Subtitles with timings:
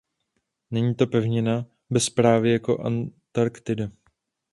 [0.71, 3.89] Není to pevnina bez správy jako Antarktida.